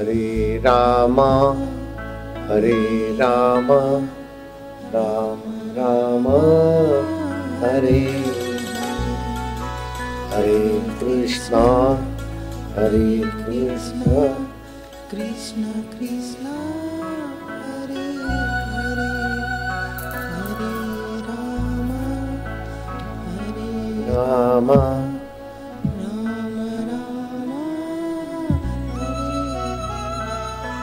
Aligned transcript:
हरे 0.00 0.56
राम 0.64 1.20
हरे 2.50 3.16
राम 3.20 3.68
राम 4.94 5.42
राम 5.78 6.28
हरे। 7.64 8.06
हरे 10.32 10.82
कृष्ण 11.00 11.54
हरे 12.76 13.22
कृष्ण। 13.44 14.04
कृष्ण 15.10 15.62
कृष्ण 15.92 16.46
हरे 17.60 18.16
Ram 24.08 25.09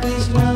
Krishna 0.00 0.49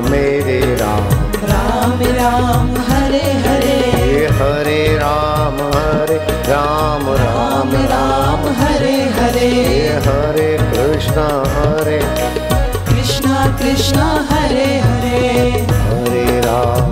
मेरे 0.00 0.60
Ram. 0.74 1.04
Ram 1.48 2.00
Ram 2.02 2.70
Hare 2.88 3.32
Hare. 3.32 3.78
Hare 4.32 4.96
Ram 4.96 5.54
Hare 5.54 6.16
Ram 6.50 7.10
Ram. 7.10 7.72
Ram 7.72 8.62
Hare 8.62 9.02
Hare. 9.02 9.50
Hare 10.06 10.58
Krishna 10.60 11.20
Hare. 11.56 12.00
Krishna 12.88 13.28
Krishna 13.58 13.98
Hare 14.00 14.78
Hare. 14.78 15.28
Hare 15.70 16.40
Ram. 16.40 16.87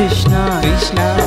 Krishna 0.00 0.60
Krishna. 0.62 1.19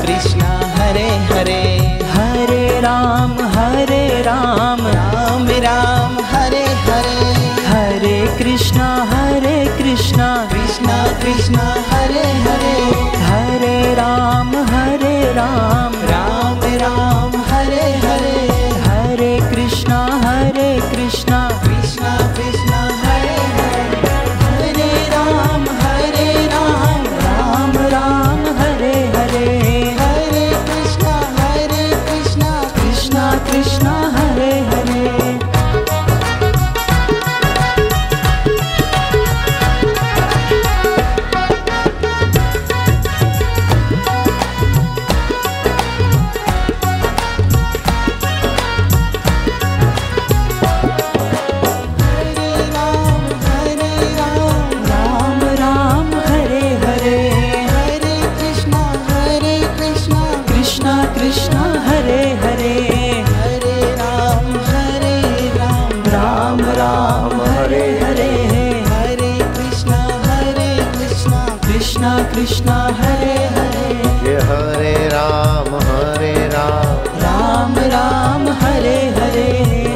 हरे 67.64 68.00
हरे 68.00 68.24
हे 68.24 68.82
हरे 68.82 69.40
कृष्णा 69.40 69.98
हरे 70.26 70.86
कृष्णा 70.96 71.60
कृष्णा 71.64 72.32
कृष्णा 72.36 72.96
हरे 73.00 73.36
हरे। 73.46 74.34
हरे 74.42 75.08
राम 75.08 75.76
हरे 75.76 76.48
राम। 76.48 76.98
राम 77.22 77.76
राम 77.80 78.48
हरे 78.48 78.98
हरे 79.10 79.48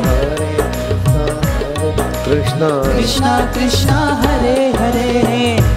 हरे 0.05 0.57
कृष्णा। 2.25 2.97
कृष्णा 2.97 3.51
कृष्णा 3.55 4.21
हरे 4.21 4.71
हरे 4.71 5.21
हे। 5.25 5.76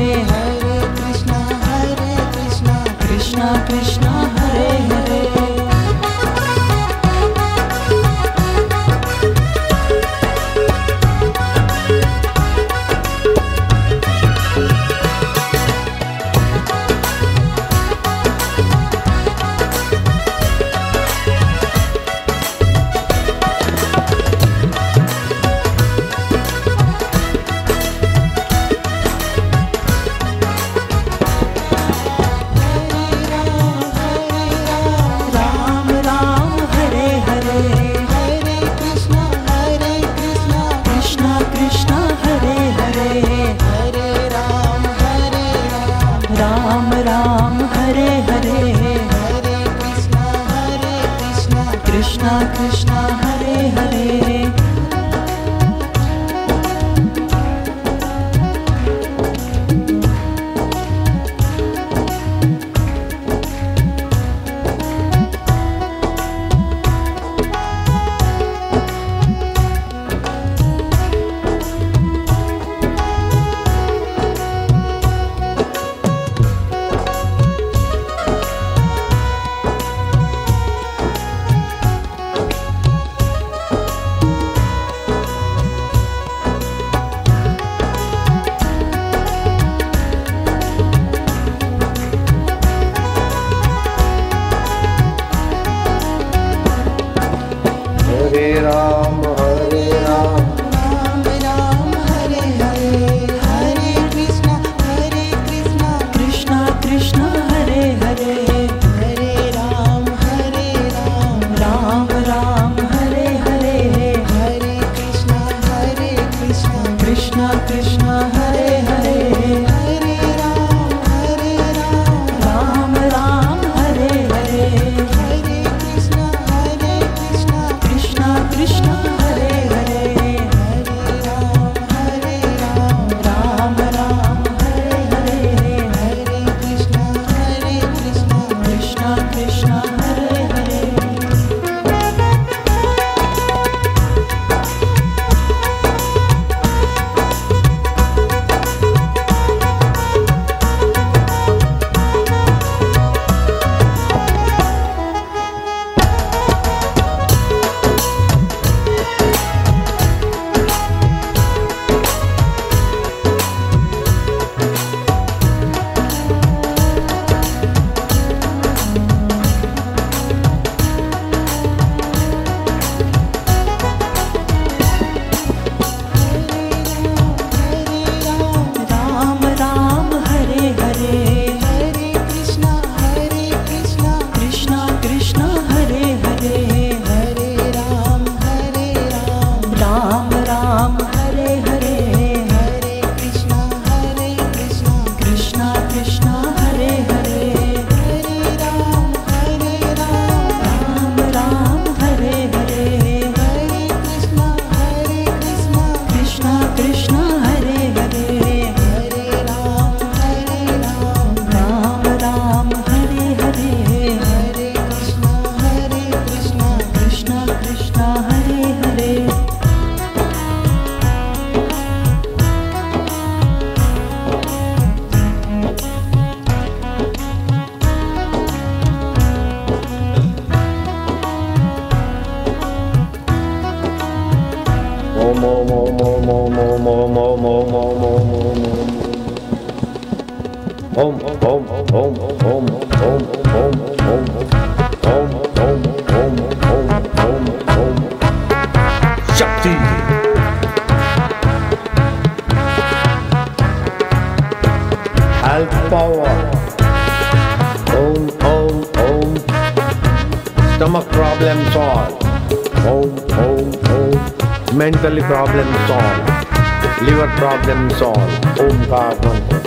mentally 264.73 265.21
problem 265.21 265.73
solve 265.87 267.05
liver 267.05 267.27
problem 267.37 267.87
solve 267.89 268.63
Omkar 268.65 269.15
मंत्र 269.25 269.61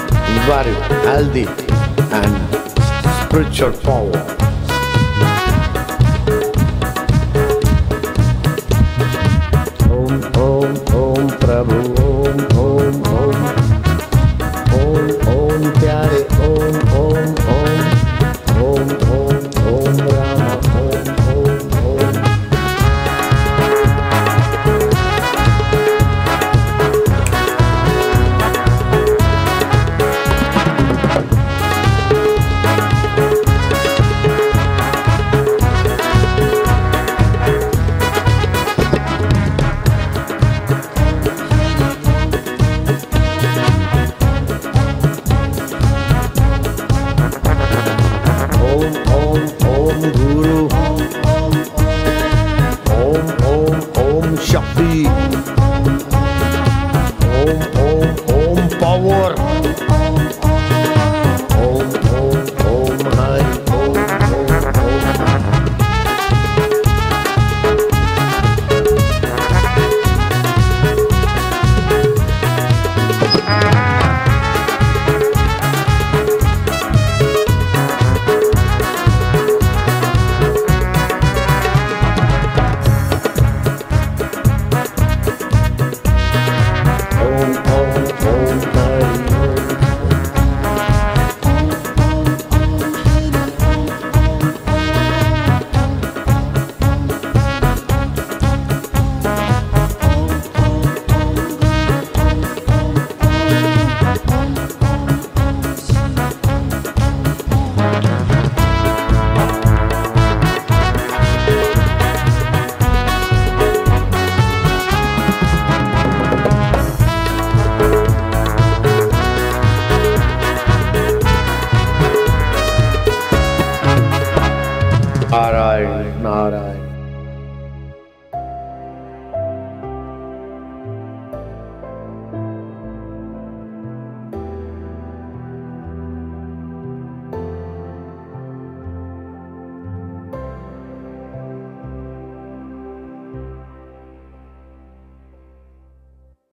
very 0.46 0.74
healthy. 1.06 1.73
and 2.14 3.28
spiritual 3.28 3.72
power. 3.82 4.43